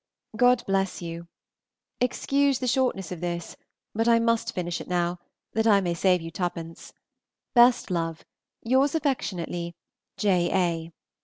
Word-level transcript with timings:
God 0.35 0.63
bless 0.65 1.03
you. 1.03 1.27
Excuse 1.99 2.57
the 2.57 2.65
shortness 2.65 3.11
of 3.11 3.21
this, 3.21 3.55
but 3.93 4.07
I 4.07 4.17
must 4.17 4.51
finish 4.51 4.81
it 4.81 4.87
now, 4.87 5.19
that 5.53 5.67
I 5.67 5.79
may 5.79 5.93
save 5.93 6.21
you 6.23 6.31
2_d._ 6.31 6.93
Best 7.53 7.91
love. 7.91 8.25
Yours 8.63 8.95
affectionately, 8.95 9.75
J. 10.17 10.49
A. 10.51 10.91